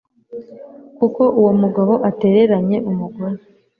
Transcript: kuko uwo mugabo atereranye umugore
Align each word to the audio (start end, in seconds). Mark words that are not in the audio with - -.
kuko 0.97 1.21
uwo 1.39 1.51
mugabo 1.61 1.93
atereranye 2.09 2.77
umugore 2.89 3.37